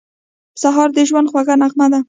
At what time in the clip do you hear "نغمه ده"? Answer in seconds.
1.61-1.99